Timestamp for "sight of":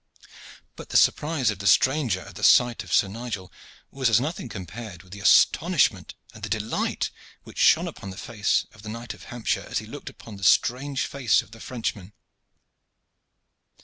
2.43-2.91